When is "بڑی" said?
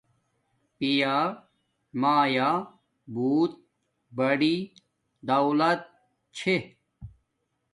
4.17-4.55